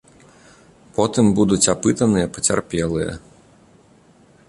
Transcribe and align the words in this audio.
Потым 0.95 1.25
будуць 1.41 1.61
апытаныя 1.75 2.31
пацярпелыя. 2.39 3.11